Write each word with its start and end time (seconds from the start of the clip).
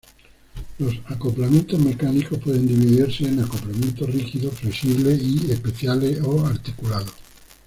Los 0.79 0.95
acoplamientos 1.11 1.79
mecánicos 1.79 2.39
pueden 2.39 2.65
dividirse 2.65 3.25
en 3.27 3.39
acoplamientos 3.39 4.11
rígidos, 4.11 4.55
flexibles 4.55 5.21
y 5.21 5.51
especiales 5.51 6.19
o 6.23 6.43
articulados. 6.43 7.13